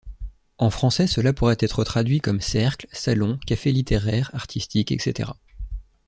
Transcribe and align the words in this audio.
En 0.57 0.71
français 0.71 1.05
cela 1.05 1.31
pourrait 1.31 1.57
être 1.59 1.83
traduit 1.83 2.21
comme 2.21 2.41
Cercle, 2.41 2.87
salon, 2.91 3.37
café 3.45 3.71
littéraire, 3.71 4.31
artistique, 4.33 4.91
etc. 4.91 5.33